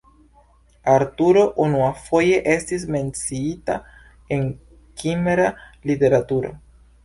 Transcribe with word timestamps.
Arturo 0.93 1.43
unuafoje 1.65 2.39
estis 2.55 2.87
menciita 2.97 3.77
en 4.39 4.45
kimra 5.05 5.49
literaturo. 5.95 6.57